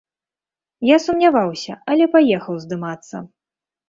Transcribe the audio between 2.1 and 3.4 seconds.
паехаў здымацца.